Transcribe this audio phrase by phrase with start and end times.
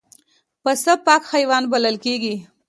[0.63, 2.35] پسه پاک حیوان بلل کېږي.